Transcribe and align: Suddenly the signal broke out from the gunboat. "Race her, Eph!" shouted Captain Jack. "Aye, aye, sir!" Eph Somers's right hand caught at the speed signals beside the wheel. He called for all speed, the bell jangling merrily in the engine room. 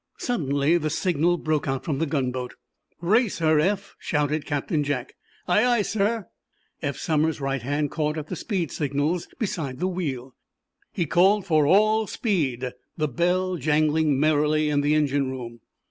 Suddenly 0.17 0.79
the 0.79 0.89
signal 0.89 1.37
broke 1.37 1.67
out 1.67 1.85
from 1.85 1.99
the 1.99 2.07
gunboat. 2.07 2.55
"Race 3.01 3.37
her, 3.37 3.59
Eph!" 3.59 3.95
shouted 3.99 4.47
Captain 4.47 4.83
Jack. 4.83 5.13
"Aye, 5.47 5.63
aye, 5.63 5.81
sir!" 5.83 6.25
Eph 6.81 6.97
Somers's 6.97 7.39
right 7.39 7.61
hand 7.61 7.91
caught 7.91 8.17
at 8.17 8.25
the 8.25 8.35
speed 8.35 8.71
signals 8.71 9.27
beside 9.37 9.77
the 9.77 9.87
wheel. 9.87 10.33
He 10.91 11.05
called 11.05 11.45
for 11.45 11.67
all 11.67 12.07
speed, 12.07 12.71
the 12.97 13.07
bell 13.07 13.57
jangling 13.57 14.19
merrily 14.19 14.71
in 14.71 14.81
the 14.81 14.95
engine 14.95 15.29
room. 15.29 15.59